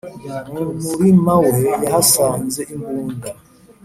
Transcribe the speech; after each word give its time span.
mu 0.53 0.61
murima 0.83 1.33
we 1.45 1.57
yahasanze 1.83 2.61
imbunda 2.73 3.29